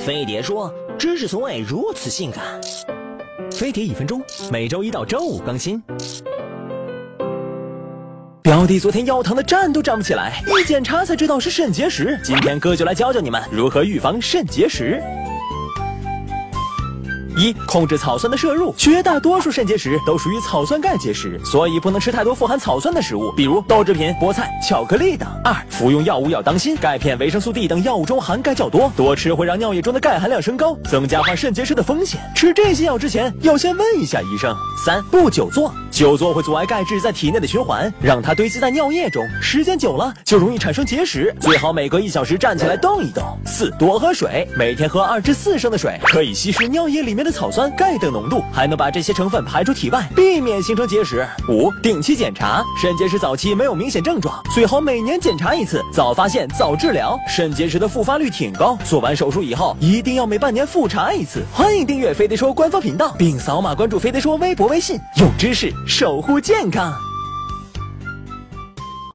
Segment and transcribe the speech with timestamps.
[0.00, 2.42] 飞碟说：“知识从未如此性感。”
[3.52, 5.82] 飞碟一分钟，每周一到周五更新。
[8.42, 12.18] 表弟昨天腰疼的站都站不起来，一检查才知道是肾结石。
[12.24, 15.02] 今天哥就来教教你们如何预防肾结石。
[17.40, 18.74] 一、控制草酸的摄入。
[18.76, 25.26] 绝大多数肾结石都属于草酸钙结石，所以不能吃太多富含草酸的食物，比如豆制品、菠菜、巧克力等。
[25.42, 32.20] 二、服用药物要当心，钙片、维生素 D 等药物中含钙较多，多吃会让尿液中的钙含量升高，增加患肾结石的风险。
[32.34, 34.54] 吃这些药之前要先问一下医生。
[34.84, 35.72] 三、不久坐。
[36.00, 41.30] 久坐会阻碍钙质在体内的循环，让它堆积在尿液中，时间久了就容易产生结石。
[41.38, 43.22] 最好每隔一小时站起来动一动。
[43.44, 51.28] 四、多喝水，每天喝二至四升的水，可以稀释尿液里面的草酸、钙等浓度，还能把这些成分排出体外，避免形成结石。
[51.50, 57.20] 五、定期检查，肾结石早期没有明显症状，最好每年检查一次，早发现早治疗。
[57.28, 61.42] 肾结石的复发率挺高，做完手术以后一定要每半年复查一次。
[61.52, 65.70] 欢迎订阅飞得说官方频道，并扫码关注飞得说微博、微信，用知识。
[65.90, 67.09] 守护健康。